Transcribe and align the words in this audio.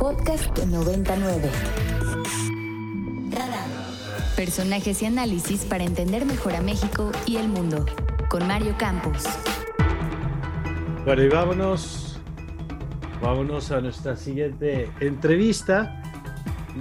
Podcast 0.00 0.56
99. 0.56 1.50
Personajes 4.34 5.02
y 5.02 5.04
análisis 5.04 5.66
para 5.66 5.84
entender 5.84 6.24
mejor 6.24 6.54
a 6.54 6.62
México 6.62 7.12
y 7.26 7.36
el 7.36 7.48
mundo. 7.48 7.84
Con 8.30 8.46
Mario 8.46 8.74
Campos. 8.78 9.24
Bueno, 11.04 11.22
y 11.22 11.28
vámonos. 11.28 12.18
Vámonos 13.20 13.70
a 13.72 13.82
nuestra 13.82 14.16
siguiente 14.16 14.88
entrevista. 15.00 16.02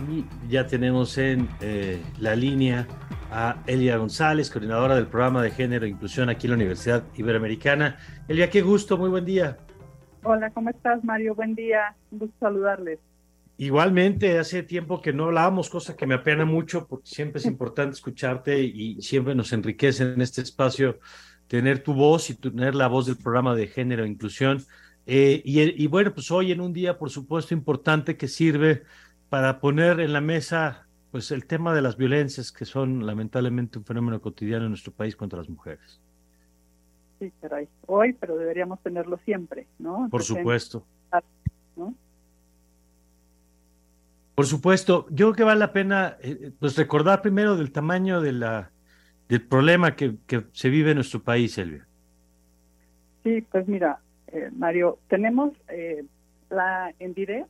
Y 0.10 0.24
ya 0.48 0.66
tenemos 0.66 1.18
en 1.18 1.50
eh, 1.60 2.02
la 2.20 2.38
línea 2.38 2.88
a 3.34 3.58
Elia 3.68 3.98
González, 3.98 4.50
coordinadora 4.50 4.96
del 4.96 5.08
programa 5.08 5.44
de 5.44 5.52
género 5.52 5.86
e 5.86 5.90
inclusión 5.90 6.30
aquí 6.30 6.48
en 6.48 6.52
la 6.52 6.56
Universidad 6.56 7.04
Iberoamericana. 7.18 7.98
Elia, 8.30 8.50
qué 8.50 8.62
gusto, 8.62 8.98
muy 8.98 9.10
buen 9.10 9.26
día. 9.26 9.58
Hola, 10.24 10.50
¿cómo 10.52 10.70
estás, 10.70 11.04
Mario? 11.04 11.36
Buen 11.36 11.54
día, 11.54 11.96
un 12.12 12.20
gusto 12.20 12.36
saludarles. 12.40 13.00
Igualmente, 13.62 14.40
hace 14.40 14.64
tiempo 14.64 15.02
que 15.02 15.12
no 15.12 15.26
hablábamos, 15.26 15.70
cosa 15.70 15.98
que 15.98 16.08
me 16.08 16.16
apena 16.16 16.46
mucho 16.46 16.88
porque 16.88 17.10
siempre 17.10 17.40
es 17.40 17.46
importante 17.46 17.96
escucharte 17.96 18.58
y 18.64 19.02
siempre 19.02 19.36
nos 19.36 19.52
enriquece 19.52 20.04
en 20.04 20.22
este 20.22 20.40
espacio 20.40 20.98
tener 21.50 21.84
tu 21.84 21.94
voz 21.94 22.30
y 22.30 22.36
tener 22.36 22.74
la 22.74 22.88
voz 22.88 23.08
del 23.08 23.18
programa 23.18 23.56
de 23.56 23.68
género 23.68 24.06
e 24.06 24.08
inclusión. 24.08 24.64
Eh, 25.06 25.42
y, 25.44 25.84
y, 25.84 25.88
bueno, 25.88 26.14
pues 26.14 26.32
hoy 26.32 26.54
en 26.54 26.62
un 26.62 26.72
día, 26.72 26.98
por 26.98 27.10
supuesto, 27.10 27.54
importante 27.54 28.16
que 28.16 28.30
sirve 28.30 28.84
para 29.28 29.60
poner 29.60 30.00
en 30.00 30.14
la 30.14 30.22
mesa 30.22 30.88
pues 31.12 31.30
el 31.32 31.46
tema 31.46 31.74
de 31.74 31.82
las 31.82 31.98
violencias 31.98 32.54
que 32.54 32.64
son 32.64 33.06
lamentablemente 33.06 33.78
un 33.78 33.84
fenómeno 33.84 34.22
cotidiano 34.22 34.64
en 34.64 34.72
nuestro 34.72 34.94
país 34.94 35.18
contra 35.18 35.38
las 35.38 35.50
mujeres. 35.50 36.00
Sí, 37.20 37.30
caray. 37.42 37.68
Hoy, 37.88 38.14
pero 38.14 38.38
deberíamos 38.38 38.80
tenerlo 38.80 39.20
siempre, 39.26 39.68
¿no? 39.80 40.08
Por 40.10 40.24
supuesto. 40.24 40.86
Por 44.40 44.46
supuesto, 44.46 45.06
yo 45.10 45.26
creo 45.26 45.34
que 45.34 45.44
vale 45.44 45.60
la 45.60 45.74
pena 45.74 46.16
eh, 46.22 46.52
pues 46.58 46.78
recordar 46.78 47.22
primero 47.22 47.58
del 47.58 47.74
tamaño 47.74 48.22
de 48.22 48.32
la, 48.32 48.72
del 49.28 49.46
problema 49.46 49.98
que, 49.98 50.16
que 50.28 50.46
se 50.54 50.70
vive 50.70 50.92
en 50.92 50.96
nuestro 50.96 51.22
país, 51.22 51.58
Elvia. 51.58 51.86
Sí, 53.22 53.46
pues 53.52 53.68
mira, 53.68 54.00
eh, 54.28 54.50
Mario, 54.56 55.00
tenemos 55.10 55.52
eh, 55.68 56.06
la 56.50 56.94
ENDIRE, 57.00 57.48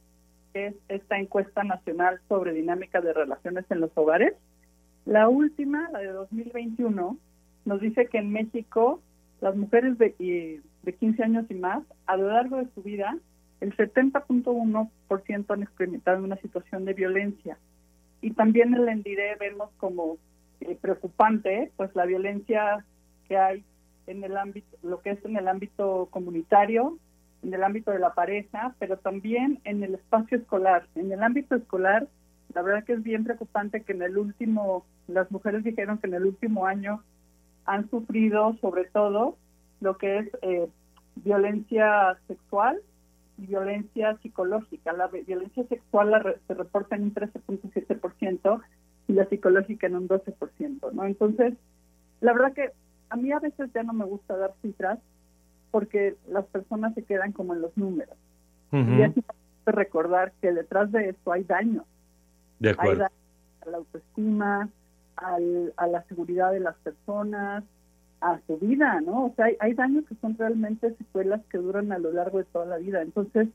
que 0.52 0.66
es 0.66 0.76
esta 0.88 1.20
encuesta 1.20 1.64
nacional 1.64 2.22
sobre 2.28 2.54
dinámica 2.54 3.02
de 3.02 3.14
relaciones 3.14 3.66
en 3.70 3.81
los 3.81 3.92
hogares. 3.94 4.34
La 5.06 5.30
última, 5.30 5.92
la 5.92 6.00
de 6.00 6.08
2021, 6.08 7.20
nos 7.66 7.81
dice 7.81 8.08
que 8.08 8.18
en 8.18 8.31
México 8.31 9.00
las 9.42 9.56
mujeres 9.56 9.96
de, 10.00 10.59
de 10.81 10.94
15 10.96 11.22
años 11.24 11.46
y 11.50 11.53
más, 11.53 11.84
a 12.08 12.18
lo 12.18 12.30
largo 12.30 12.58
de 12.58 12.68
su 12.74 12.81
vida, 12.81 13.16
el 13.62 13.76
70.1% 13.76 15.46
han 15.50 15.64
experimentado 15.64 16.24
una 16.24 16.38
situación 16.38 16.86
de 16.86 16.94
violencia. 16.94 17.58
Y 18.22 18.32
también 18.32 18.74
en 18.74 18.82
el 18.82 18.90
ENDIRE 18.90 19.36
vemos 19.40 19.70
como 19.78 20.18
eh, 20.62 20.78
preocupante 20.80 21.72
pues 21.78 21.94
la 21.96 22.06
violencia 22.06 22.86
que 23.28 23.38
hay 23.38 23.64
en 24.08 24.24
el 24.24 24.38
ámbito, 24.38 24.78
lo 24.82 25.02
que 25.02 25.12
es 25.12 25.26
en 25.26 25.38
el 25.38 25.48
ámbito 25.48 26.08
comunitario, 26.12 26.98
en 27.44 27.54
el 27.54 27.64
ámbito 27.64 27.92
de 27.92 28.00
la 28.00 28.14
pareja, 28.14 28.76
pero 28.80 28.98
también 28.98 29.60
en 29.64 29.84
el 29.84 29.96
espacio 29.96 30.38
escolar. 30.38 30.88
En 30.96 31.12
el 31.12 31.22
ámbito 31.22 31.56
escolar, 31.56 32.08
la 32.54 32.62
verdad 32.62 32.84
que 32.84 32.94
es 32.94 33.04
bien 33.04 33.24
preocupante 33.24 33.84
que 33.84 33.94
en 33.94 34.02
el 34.02 34.18
último, 34.18 34.86
las 35.08 35.30
mujeres 35.32 35.64
dijeron 35.64 36.00
que 36.00 36.08
en 36.08 36.16
el 36.16 36.26
último 36.26 36.66
año 36.66 37.04
han 37.66 37.90
sufrido 37.90 38.58
sobre 38.62 38.86
todo 38.86 39.38
lo 39.80 39.98
que 39.98 40.20
es 40.20 40.30
eh, 40.42 40.68
violencia 41.16 42.18
sexual 42.28 42.82
y 43.42 43.48
violencia 43.48 44.18
psicológica. 44.22 44.94
La 44.94 45.08
violencia 45.08 45.64
sexual 45.68 46.12
la 46.12 46.36
se 46.48 46.54
reporta 46.54 46.95
en 46.95 47.04
un 47.04 47.14
13.7% 47.14 48.62
y 49.08 49.14
la 49.14 49.26
psicológica 49.26 49.88
en 49.88 49.96
un 49.96 50.08
12%, 50.08 50.92
¿no? 50.94 51.06
Entonces, 51.06 51.53
la 52.22 52.34
verdad 52.34 52.53
que 52.53 52.72
a 53.09 53.16
mí 53.16 53.31
a 53.31 53.40
veces 53.40 53.69
ya 53.74 53.84
no 53.84 53.94
me 53.94 54.06
gusta 54.06 54.38
dar 54.38 54.53
cifras 54.62 55.00
porque 55.72 56.16
las 56.28 56.46
personas 56.46 56.94
se 56.96 57.03
quedan 57.03 57.31
como 57.31 57.53
en 57.53 57.62
los 57.62 57.75
números. 57.78 58.18
Y 58.72 59.02
es 59.02 59.18
importante 59.18 59.72
recordar 59.72 60.31
que 60.42 60.52
detrás 60.52 60.92
de 60.92 61.09
esto 61.09 61.31
hay 61.31 61.44
daño. 61.44 61.86
De 62.59 62.69
acuerdo. 62.69 62.92
Hay 62.92 62.97
daño 63.00 63.12
a 63.62 63.69
la 63.69 63.78
autoestima, 63.78 64.69
a 65.16 65.88
la 65.88 66.03
seguridad 66.03 66.52
de 66.52 66.59
las 66.59 66.75
personas, 66.78 67.63
a 68.22 68.40
su 68.47 68.57
vida, 68.57 69.02
¿no? 69.02 69.25
O 69.28 69.34
sea, 69.35 69.47
hay, 69.59 69.74
daños 69.74 70.06
que 70.06 70.16
son 70.16 70.38
realmente 70.38 70.94
secuelas 70.96 71.41
que 71.50 71.57
duran 71.57 71.91
a 71.91 72.00
lo 72.00 72.12
largo 72.12 72.40
de 72.40 72.46
toda 72.46 72.66
la 72.66 72.78
vida. 72.78 73.02
Entonces, 73.02 73.47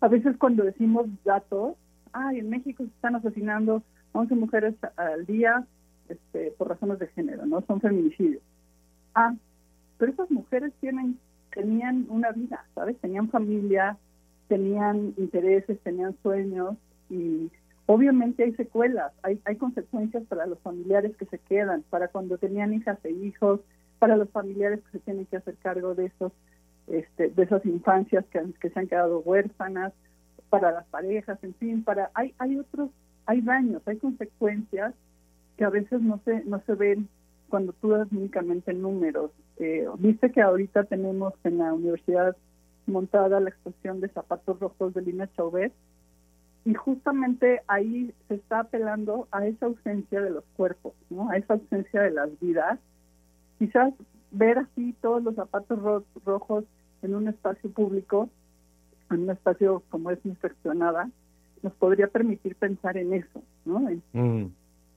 a 0.00 0.08
veces 0.08 0.36
cuando 0.36 0.64
decimos 0.64 1.06
datos, 1.24 1.76
ay, 2.12 2.40
en 2.40 2.50
México 2.50 2.84
se 2.84 2.90
están 2.90 3.16
asesinando 3.16 3.82
11 4.12 4.34
mujeres 4.34 4.74
al 4.96 5.26
día 5.26 5.64
este, 6.08 6.52
por 6.52 6.68
razones 6.68 6.98
de 6.98 7.08
género, 7.08 7.46
¿no? 7.46 7.60
Son 7.62 7.80
feminicidios. 7.80 8.42
Ah, 9.14 9.34
pero 9.98 10.12
esas 10.12 10.30
mujeres 10.30 10.72
tienen 10.80 11.18
tenían 11.50 12.06
una 12.08 12.30
vida, 12.30 12.64
¿sabes? 12.74 12.96
Tenían 12.98 13.30
familia, 13.30 13.96
tenían 14.48 15.14
intereses, 15.16 15.80
tenían 15.80 16.16
sueños 16.22 16.76
y 17.10 17.50
obviamente 17.88 18.44
hay 18.44 18.52
secuelas, 18.52 19.12
hay, 19.22 19.40
hay 19.46 19.56
consecuencias 19.56 20.22
para 20.28 20.46
los 20.46 20.58
familiares 20.60 21.16
que 21.16 21.24
se 21.24 21.38
quedan, 21.38 21.82
para 21.88 22.08
cuando 22.08 22.36
tenían 22.36 22.74
hijas 22.74 22.98
e 23.02 23.10
hijos, 23.10 23.60
para 23.98 24.16
los 24.16 24.28
familiares 24.28 24.80
que 24.84 24.98
se 24.98 24.98
tienen 25.00 25.24
que 25.24 25.38
hacer 25.38 25.56
cargo 25.56 25.94
de 25.94 26.06
esos 26.06 26.32
este, 26.86 27.28
de 27.30 27.42
esas 27.42 27.64
infancias 27.66 28.24
que, 28.26 28.40
que 28.60 28.70
se 28.70 28.78
han 28.78 28.88
quedado 28.88 29.20
huérfanas, 29.20 29.92
para 30.50 30.70
las 30.70 30.86
parejas, 30.86 31.38
en 31.42 31.54
fin, 31.54 31.82
para 31.82 32.10
hay 32.14 32.34
hay 32.38 32.58
otros 32.58 32.90
hay 33.26 33.40
daños, 33.40 33.82
hay 33.86 33.96
consecuencias 33.96 34.94
que 35.56 35.64
a 35.64 35.70
veces 35.70 36.00
no 36.02 36.20
se 36.24 36.44
no 36.44 36.60
se 36.66 36.74
ven 36.74 37.08
cuando 37.48 37.72
tú 37.72 37.88
das 37.90 38.10
únicamente 38.12 38.74
números. 38.74 39.30
Eh, 39.58 39.86
Viste 39.98 40.30
que 40.30 40.42
ahorita 40.42 40.84
tenemos 40.84 41.32
en 41.44 41.58
la 41.58 41.72
universidad 41.72 42.36
montada 42.86 43.40
la 43.40 43.48
exposición 43.50 44.00
de 44.00 44.08
zapatos 44.08 44.60
rojos 44.60 44.92
de 44.94 45.02
Lina 45.02 45.28
Chauvet, 45.36 45.72
y 46.68 46.74
justamente 46.74 47.62
ahí 47.66 48.12
se 48.28 48.34
está 48.34 48.60
apelando 48.60 49.26
a 49.30 49.46
esa 49.46 49.64
ausencia 49.64 50.20
de 50.20 50.28
los 50.28 50.44
cuerpos, 50.54 50.92
¿no? 51.08 51.30
A 51.30 51.38
esa 51.38 51.54
ausencia 51.54 52.02
de 52.02 52.10
las 52.10 52.28
vidas. 52.40 52.78
Quizás 53.58 53.94
ver 54.32 54.58
así 54.58 54.94
todos 55.00 55.22
los 55.22 55.34
zapatos 55.34 55.78
rojos 56.26 56.64
en 57.00 57.14
un 57.14 57.26
espacio 57.26 57.70
público, 57.70 58.28
en 59.10 59.20
un 59.20 59.30
espacio 59.30 59.82
como 59.88 60.10
es 60.10 60.18
inspeccionada, 60.26 61.08
nos 61.62 61.72
podría 61.72 62.08
permitir 62.08 62.54
pensar 62.54 62.98
en 62.98 63.14
eso, 63.14 63.42
¿no? 63.64 63.88
Mm. 64.12 64.48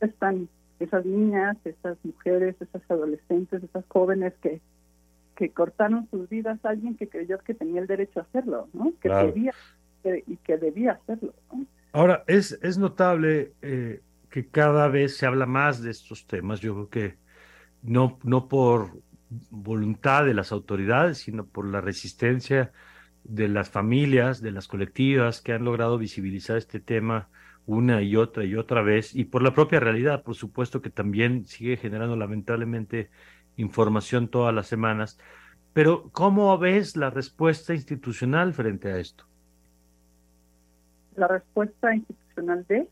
Están 0.01 0.49
esas 0.81 1.05
niñas, 1.05 1.55
esas 1.63 1.97
mujeres, 2.03 2.57
esas 2.59 2.81
adolescentes, 2.91 3.63
esas 3.63 3.85
jóvenes 3.87 4.33
que 4.41 4.59
que 5.37 5.49
cortaron 5.49 6.07
sus 6.11 6.29
vidas 6.29 6.63
a 6.63 6.69
alguien 6.69 6.95
que 6.95 7.07
creyó 7.07 7.39
que 7.39 7.55
tenía 7.55 7.81
el 7.81 7.87
derecho 7.87 8.19
a 8.19 8.23
hacerlo, 8.23 8.67
¿no? 8.73 8.93
Que 9.01 9.09
y 10.03 10.37
que 10.37 10.57
debía 10.57 10.93
hacerlo. 10.93 11.33
Ahora, 11.93 12.23
es, 12.27 12.57
es 12.61 12.77
notable 12.77 13.53
eh, 13.61 14.01
que 14.29 14.47
cada 14.47 14.87
vez 14.87 15.17
se 15.17 15.25
habla 15.25 15.45
más 15.45 15.81
de 15.81 15.91
estos 15.91 16.25
temas. 16.25 16.61
Yo 16.61 16.73
creo 16.73 16.89
que 16.89 17.17
no, 17.83 18.19
no 18.23 18.47
por 18.47 18.91
voluntad 19.49 20.25
de 20.25 20.33
las 20.33 20.51
autoridades, 20.51 21.19
sino 21.19 21.45
por 21.45 21.67
la 21.67 21.81
resistencia 21.81 22.71
de 23.23 23.47
las 23.47 23.69
familias, 23.69 24.41
de 24.41 24.51
las 24.51 24.67
colectivas 24.67 25.41
que 25.41 25.53
han 25.53 25.63
logrado 25.63 25.97
visibilizar 25.97 26.57
este 26.57 26.79
tema 26.79 27.29
una 27.65 28.01
y 28.01 28.15
otra 28.15 28.43
y 28.43 28.55
otra 28.55 28.81
vez, 28.81 29.15
y 29.15 29.25
por 29.25 29.43
la 29.43 29.53
propia 29.53 29.79
realidad, 29.79 30.23
por 30.23 30.35
supuesto 30.35 30.81
que 30.81 30.89
también 30.89 31.45
sigue 31.45 31.77
generando 31.77 32.15
lamentablemente 32.15 33.11
información 33.55 34.29
todas 34.29 34.53
las 34.53 34.67
semanas. 34.67 35.19
Pero, 35.73 36.09
¿cómo 36.11 36.57
ves 36.57 36.97
la 36.97 37.09
respuesta 37.09 37.73
institucional 37.73 38.53
frente 38.53 38.91
a 38.91 38.97
esto? 38.97 39.25
La 41.15 41.27
respuesta 41.27 41.93
institucional 41.95 42.65
de... 42.67 42.87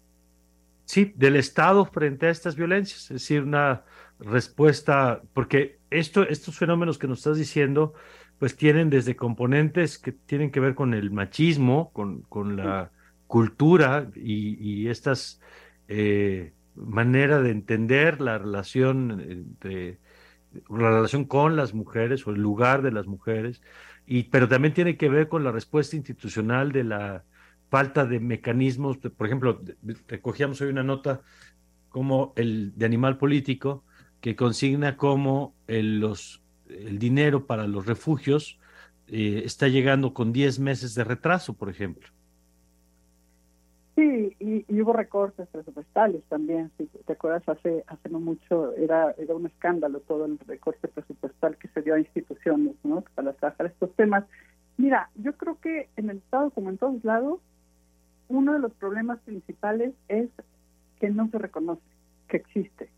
Sí, 0.86 1.14
del 1.16 1.36
Estado 1.36 1.86
frente 1.86 2.28
a 2.28 2.32
estas 2.32 2.56
violencias, 2.56 3.04
es 3.04 3.10
decir, 3.10 3.44
una 3.44 3.84
respuesta, 4.20 5.22
porque 5.34 5.78
esto, 5.92 6.24
estos 6.24 6.58
fenómenos 6.58 6.98
que 6.98 7.08
nos 7.08 7.20
estás 7.20 7.38
diciendo, 7.38 7.94
pues 8.40 8.56
tienen 8.56 8.90
desde 8.90 9.16
componentes 9.16 10.00
que 10.00 10.12
tienen 10.12 10.52
que 10.52 10.60
ver 10.60 10.74
con 10.74 10.94
el 10.94 11.12
machismo, 11.12 11.92
con, 11.94 12.22
con 12.24 12.56
la 12.56 12.92
cultura 13.28 14.08
y, 14.16 14.58
y 14.60 14.88
estas 14.88 15.40
eh, 15.88 16.54
manera 16.76 17.42
de 17.42 17.52
entender 17.52 18.22
la 18.22 18.38
relación 18.38 19.22
entre 19.22 20.00
la 20.70 20.90
relación 20.90 21.26
con 21.26 21.56
las 21.56 21.74
mujeres 21.74 22.26
o 22.26 22.32
el 22.32 22.42
lugar 22.42 22.82
de 22.82 22.92
las 22.92 23.06
mujeres, 23.06 23.62
y, 24.08 24.24
pero 24.24 24.48
también 24.48 24.74
tiene 24.74 24.98
que 24.98 25.10
ver 25.10 25.28
con 25.28 25.44
la 25.44 25.52
respuesta 25.52 25.96
institucional 25.96 26.72
de 26.72 26.84
la 26.84 27.24
falta 27.70 28.06
de 28.06 28.20
mecanismos, 28.20 28.98
por 28.98 29.28
ejemplo, 29.28 29.62
recogíamos 30.08 30.60
hoy 30.62 30.70
una 30.70 30.84
nota 30.84 31.22
como 31.90 32.34
el 32.36 32.78
de 32.78 32.86
Animal 32.86 33.18
Político, 33.18 33.84
que 34.22 34.36
consigna 34.36 34.98
cómo 34.98 35.54
el, 35.68 36.00
los, 36.00 36.42
el 36.68 37.00
dinero 37.00 37.46
para 37.46 37.68
los 37.68 37.86
refugios 37.86 38.60
eh, 39.08 39.44
está 39.46 39.68
llegando 39.68 40.14
con 40.14 40.34
10 40.34 40.60
meses 40.60 40.94
de 40.96 41.04
retraso, 41.04 41.54
por 41.54 41.70
ejemplo. 41.70 42.10
Sí, 43.96 44.36
y, 44.40 44.82
hubo 44.82 44.94
recortes 44.94 45.48
presupuestales 45.50 46.24
también. 46.30 46.72
Si 46.78 46.86
te 46.86 47.14
acuerdas, 47.14 47.48
hace 47.50 47.84
hace 47.88 48.08
no 48.10 48.20
mucho 48.20 48.74
era 48.76 49.14
era 49.18 49.36
un 49.36 49.46
escándalo 49.46 50.00
todo 50.00 50.26
el 50.26 50.40
recorte 50.40 50.88
presupuestal 50.88 51.58
que 51.58 51.68
se 51.70 51.82
dio 51.82 51.96
a 51.96 52.00
instituciones 52.00 52.76
¿no? 52.84 53.04
para 53.16 53.34
trabajar 53.34 53.66
estos 53.66 53.94
temas. 53.96 54.24
Mira, 54.78 55.10
yo 55.16 55.34
creo 55.34 55.60
que 55.60 55.90
en 55.98 56.10
el 56.10 56.18
Estado, 56.18 56.50
como 56.52 56.70
en 56.70 56.78
todos 56.78 57.04
lados, 57.04 57.42
uno 58.30 58.54
de 58.54 58.60
los 58.60 58.72
problemas 58.74 59.20
principales 59.20 59.94
es 60.08 60.30
que 61.00 61.10
no 61.10 61.30
se 61.30 61.38
reconoce 61.38 61.82
que 62.28 62.38
existe. 62.38 62.90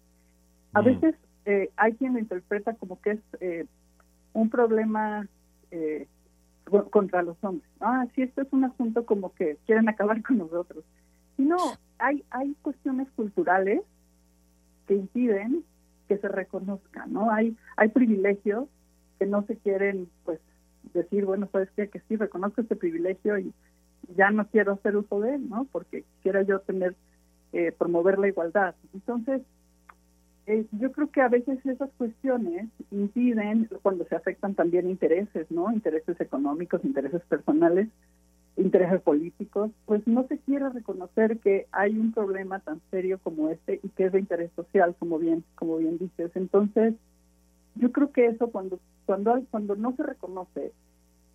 A 0.73 0.81
mm. 0.81 0.85
veces 0.85 1.15
eh, 1.45 1.71
hay 1.77 1.93
quien 1.93 2.13
lo 2.13 2.19
interpreta 2.19 2.75
como 2.75 3.01
que 3.01 3.11
es 3.11 3.19
eh, 3.39 3.65
un 4.33 4.49
problema 4.49 5.27
eh, 5.71 6.07
contra 6.91 7.23
los 7.23 7.37
hombres. 7.43 7.69
Ah, 7.79 8.05
sí, 8.13 8.21
esto 8.21 8.41
es 8.41 8.47
un 8.51 8.65
asunto 8.65 9.05
como 9.05 9.33
que 9.33 9.57
quieren 9.65 9.89
acabar 9.89 10.21
con 10.21 10.37
nosotros. 10.37 10.83
Y 11.37 11.43
no, 11.43 11.57
hay, 11.97 12.23
hay 12.29 12.55
cuestiones 12.61 13.09
culturales 13.15 13.81
que 14.87 14.95
impiden 14.95 15.63
que 16.07 16.17
se 16.17 16.27
reconozca, 16.27 17.05
¿no? 17.07 17.31
Hay, 17.31 17.55
hay 17.77 17.87
privilegios 17.89 18.67
que 19.17 19.25
no 19.25 19.43
se 19.43 19.55
quieren, 19.57 20.09
pues, 20.25 20.39
decir, 20.93 21.25
bueno, 21.25 21.47
sabes 21.51 21.69
qué? 21.75 21.87
que 21.89 22.01
sí, 22.07 22.15
reconozco 22.17 22.61
este 22.61 22.75
privilegio 22.75 23.37
y 23.39 23.53
ya 24.15 24.31
no 24.31 24.47
quiero 24.47 24.73
hacer 24.73 24.97
uso 24.97 25.19
de 25.21 25.35
él, 25.35 25.49
¿no? 25.49 25.67
Porque 25.71 26.03
quisiera 26.15 26.41
yo 26.43 26.59
tener, 26.59 26.95
eh, 27.53 27.71
promover 27.77 28.19
la 28.19 28.27
igualdad. 28.27 28.75
Entonces, 28.93 29.41
eh, 30.47 30.65
yo 30.71 30.91
creo 30.91 31.09
que 31.11 31.21
a 31.21 31.29
veces 31.29 31.63
esas 31.65 31.89
cuestiones 31.97 32.67
impiden 32.89 33.69
cuando 33.81 34.05
se 34.05 34.15
afectan 34.15 34.55
también 34.55 34.89
intereses, 34.89 35.49
¿no? 35.51 35.71
Intereses 35.71 36.19
económicos, 36.19 36.83
intereses 36.83 37.21
personales, 37.23 37.87
intereses 38.57 39.01
políticos, 39.01 39.71
pues 39.85 40.05
no 40.07 40.27
se 40.27 40.37
quiere 40.39 40.69
reconocer 40.69 41.39
que 41.39 41.67
hay 41.71 41.97
un 41.97 42.11
problema 42.11 42.59
tan 42.59 42.81
serio 42.91 43.19
como 43.23 43.49
este 43.49 43.79
y 43.83 43.89
que 43.89 44.05
es 44.05 44.11
de 44.11 44.19
interés 44.19 44.51
social, 44.55 44.95
como 44.99 45.19
bien, 45.19 45.43
como 45.55 45.77
bien 45.77 45.97
dices. 45.97 46.31
Entonces, 46.35 46.95
yo 47.75 47.91
creo 47.91 48.11
que 48.11 48.25
eso 48.25 48.51
cuando 48.51 48.79
cuando 49.05 49.41
cuando 49.49 49.75
no 49.75 49.95
se 49.95 50.03
reconoce 50.03 50.71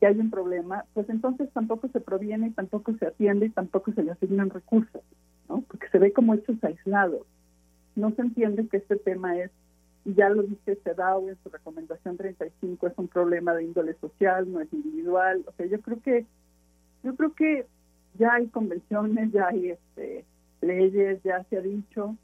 que 0.00 0.06
hay 0.06 0.18
un 0.18 0.30
problema, 0.30 0.84
pues 0.94 1.08
entonces 1.08 1.48
tampoco 1.52 1.88
se 1.88 2.00
proviene 2.00 2.48
y 2.48 2.50
tampoco 2.50 2.94
se 2.98 3.06
atiende 3.06 3.46
y 3.46 3.50
tampoco 3.50 3.92
se 3.92 4.02
le 4.02 4.12
asignan 4.12 4.50
recursos, 4.50 5.02
¿no? 5.48 5.62
Porque 5.62 5.88
se 5.88 5.98
ve 5.98 6.12
como 6.12 6.34
hechos 6.34 6.62
aislados 6.62 7.26
no 7.96 8.10
se 8.12 8.22
entiende 8.22 8.68
que 8.68 8.76
este 8.76 8.96
tema 8.96 9.36
es, 9.38 9.50
ya 10.04 10.28
lo 10.28 10.42
dice 10.42 10.78
CEDAW 10.84 11.30
en 11.30 11.36
su 11.42 11.48
recomendación 11.48 12.16
35, 12.16 12.86
es 12.86 12.92
un 12.96 13.08
problema 13.08 13.54
de 13.54 13.64
índole 13.64 13.94
social, 13.94 14.50
no 14.52 14.60
es 14.60 14.72
individual. 14.72 15.42
O 15.46 15.52
sea, 15.52 15.66
yo 15.66 15.80
creo 15.80 16.00
que, 16.00 16.24
yo 17.02 17.16
creo 17.16 17.34
que 17.34 17.66
ya 18.18 18.34
hay 18.34 18.46
convenciones, 18.48 19.32
ya 19.32 19.48
hay 19.48 19.70
este, 19.70 20.24
leyes, 20.60 21.20
ya 21.24 21.42
se 21.44 21.56
ha 21.56 21.60
dicho, 21.60 22.16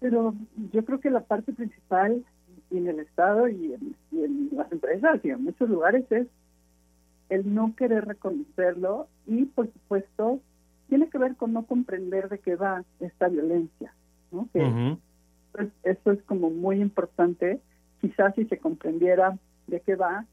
pero 0.00 0.34
yo 0.72 0.84
creo 0.84 1.00
que 1.00 1.10
la 1.10 1.20
parte 1.20 1.52
principal 1.52 2.24
en 2.70 2.86
el 2.86 2.98
Estado 3.00 3.48
y 3.48 3.74
y 4.10 4.24
en 4.24 4.50
las 4.52 4.70
empresas 4.70 5.24
y 5.24 5.30
en 5.30 5.44
muchos 5.44 5.68
lugares 5.68 6.04
es 6.10 6.26
el 7.28 7.54
no 7.54 7.74
querer 7.76 8.06
reconocerlo 8.06 9.08
y, 9.26 9.44
por 9.46 9.72
supuesto, 9.72 10.40
tiene 10.88 11.08
que 11.08 11.18
ver 11.18 11.36
con 11.36 11.52
no 11.52 11.66
comprender 11.66 12.28
de 12.28 12.38
qué 12.38 12.56
va 12.56 12.84
esta 13.00 13.28
violencia. 13.28 13.92
¿no? 14.32 14.48
pues, 15.52 15.68
eso 15.82 16.12
es 16.12 16.22
como 16.22 16.50
muy 16.50 16.80
importante. 16.80 17.60
Quizás 18.00 18.34
si 18.34 18.44
se 18.46 18.58
comprendiera 18.58 19.38
de 19.66 19.80
qué 19.80 19.96
va, 19.96 20.24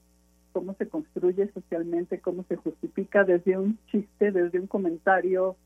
cómo 0.54 0.74
se 0.76 0.88
construye 0.88 1.52
socialmente, 1.52 2.22
cómo 2.22 2.44
se 2.44 2.56
justifica 2.56 3.24
desde 3.24 3.58
un 3.58 3.78
chiste, 3.92 4.32
desde 4.32 4.60
un 4.60 4.68
comentario, 4.68 5.58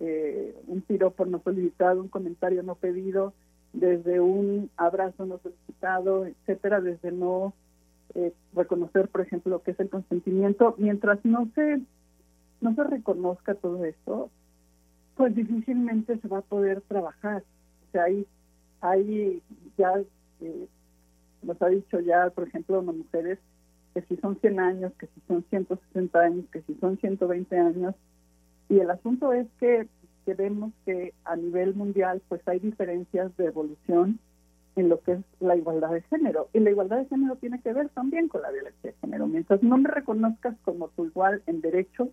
eh, 0.00 0.54
un 0.66 0.82
piropo 0.82 1.24
no 1.24 1.40
solicitado, 1.42 2.02
un 2.02 2.08
comentario 2.08 2.62
no 2.62 2.74
pedido, 2.74 3.32
desde 3.72 4.20
un 4.20 4.70
abrazo 4.76 5.24
no 5.24 5.38
solicitado, 5.38 6.26
etcétera, 6.26 6.80
desde 6.80 7.10
no 7.10 7.54
eh, 8.14 8.32
reconocer, 8.54 9.08
por 9.08 9.20
ejemplo, 9.20 9.50
lo 9.50 9.62
que 9.62 9.72
es 9.72 9.80
el 9.80 9.90
consentimiento, 9.90 10.74
mientras 10.78 11.24
no 11.24 11.48
se 11.54 11.80
no 12.60 12.74
se 12.74 12.84
reconozca 12.84 13.54
todo 13.54 13.84
esto, 13.84 14.30
pues 15.16 15.34
difícilmente 15.34 16.18
se 16.18 16.28
va 16.28 16.38
a 16.38 16.42
poder 16.42 16.80
trabajar 16.82 17.42
hay, 17.98 18.26
hay 18.80 19.42
ya, 19.76 19.92
eh, 20.40 20.68
nos 21.42 21.60
ha 21.62 21.68
dicho 21.68 22.00
ya, 22.00 22.30
por 22.30 22.48
ejemplo, 22.48 22.82
las 22.82 22.94
mujeres, 22.94 23.38
que 23.94 24.02
si 24.02 24.16
son 24.16 24.38
100 24.40 24.60
años, 24.60 24.92
que 24.98 25.06
si 25.06 25.20
son 25.28 25.44
160 25.50 26.18
años, 26.18 26.44
que 26.52 26.62
si 26.62 26.74
son 26.74 26.98
120 26.98 27.58
años. 27.58 27.94
Y 28.68 28.80
el 28.80 28.90
asunto 28.90 29.32
es 29.32 29.46
que, 29.60 29.86
que 30.24 30.34
vemos 30.34 30.72
que 30.84 31.12
a 31.24 31.36
nivel 31.36 31.74
mundial 31.74 32.22
pues 32.28 32.40
hay 32.46 32.58
diferencias 32.58 33.36
de 33.36 33.46
evolución 33.46 34.18
en 34.76 34.88
lo 34.88 35.00
que 35.00 35.12
es 35.12 35.20
la 35.40 35.56
igualdad 35.56 35.90
de 35.90 36.02
género. 36.02 36.48
Y 36.52 36.60
la 36.60 36.70
igualdad 36.70 36.98
de 36.98 37.06
género 37.06 37.36
tiene 37.36 37.60
que 37.60 37.72
ver 37.72 37.88
también 37.90 38.28
con 38.28 38.42
la 38.42 38.50
violencia 38.50 38.90
de 38.90 38.96
género. 39.00 39.26
Mientras 39.26 39.62
no 39.62 39.76
me 39.78 39.88
reconozcas 39.88 40.56
como 40.64 40.88
tu 40.88 41.06
igual 41.06 41.42
en 41.46 41.60
derechos 41.60 42.08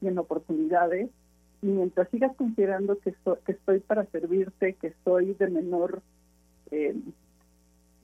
y 0.00 0.08
en 0.08 0.18
oportunidades, 0.18 1.10
y 1.60 1.66
mientras 1.66 2.08
sigas 2.10 2.34
considerando 2.36 2.98
que, 2.98 3.14
que 3.44 3.52
estoy 3.52 3.80
para 3.80 4.04
servirte, 4.06 4.74
que 4.74 4.94
soy 5.04 5.34
de 5.34 5.48
menor 5.48 6.02
eh, 6.70 6.94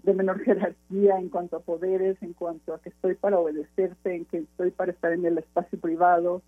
de 0.05 0.13
menor 0.13 0.41
jerarquía 0.45 1.19
en 1.19 1.29
cuanto 1.29 1.57
a 1.57 1.61
poderes, 1.61 2.17
en 2.23 2.35
cuanto 2.35 2.75
a 2.75 2.81
que 2.81 2.91
estoy 2.91 3.15
para 3.15 3.39
obedecerte, 3.39 4.15
en 4.15 4.25
que 4.27 4.39
estoy 4.39 4.71
para 4.71 4.93
estar 4.93 5.13
en 5.13 5.25
el 5.25 5.39
espacio 5.39 5.79
privado, 5.79 6.43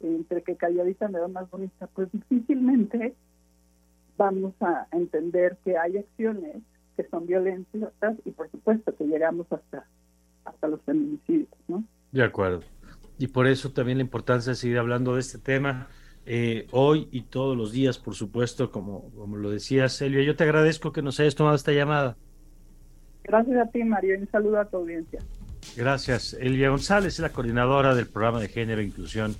entre 0.00 0.42
que 0.42 0.56
calladita 0.56 1.08
me 1.08 1.18
da 1.18 1.28
más 1.28 1.50
bonita, 1.50 1.86
pues 1.94 2.08
difícilmente 2.12 3.14
vamos 4.16 4.54
a 4.60 4.86
entender 4.92 5.56
que 5.64 5.76
hay 5.76 5.98
acciones 5.98 6.56
que 6.96 7.04
son 7.08 7.26
violentas 7.26 7.84
y 8.24 8.30
por 8.30 8.50
supuesto 8.50 8.94
que 8.96 9.04
llegamos 9.04 9.46
hasta 9.50 9.86
hasta 10.44 10.68
los 10.68 10.80
feminicidios, 10.82 11.48
¿no? 11.68 11.84
De 12.12 12.22
acuerdo. 12.22 12.60
Y 13.18 13.28
por 13.28 13.46
eso 13.46 13.72
también 13.72 13.98
la 13.98 14.04
importancia 14.04 14.50
de 14.50 14.56
seguir 14.56 14.78
hablando 14.78 15.14
de 15.14 15.20
este 15.20 15.38
tema 15.38 15.88
eh, 16.24 16.66
hoy 16.70 17.08
y 17.10 17.22
todos 17.22 17.56
los 17.56 17.72
días, 17.72 17.98
por 17.98 18.14
supuesto, 18.14 18.70
como, 18.70 19.10
como 19.10 19.36
lo 19.36 19.50
decía 19.50 19.88
Celia. 19.88 20.22
Yo 20.22 20.36
te 20.36 20.44
agradezco 20.44 20.92
que 20.92 21.02
nos 21.02 21.18
hayas 21.20 21.34
tomado 21.34 21.56
esta 21.56 21.72
llamada. 21.72 22.16
Gracias 23.24 23.56
a 23.56 23.70
ti, 23.70 23.82
Mario, 23.84 24.14
y 24.14 24.18
un 24.22 24.30
saludo 24.30 24.60
a 24.60 24.64
tu 24.66 24.76
audiencia. 24.78 25.20
Gracias. 25.76 26.34
Elia 26.34 26.70
González 26.70 27.14
es 27.14 27.20
la 27.20 27.30
coordinadora 27.30 27.94
del 27.94 28.06
programa 28.06 28.40
de 28.40 28.48
género 28.48 28.80
e 28.80 28.84
inclusión 28.84 29.34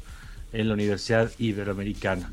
en 0.53 0.69
la 0.69 0.75
Universidad 0.75 1.31
Iberoamericana. 1.39 2.33